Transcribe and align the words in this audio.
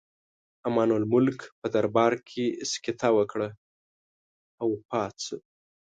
امان 0.67 0.89
الملک 0.99 1.39
په 1.59 1.67
دربار 1.75 2.13
کې 2.29 2.45
سکته 2.71 3.09
وکړه 3.17 3.49
او 4.61 4.67
وفات 4.75 5.15
شو. 5.25 5.37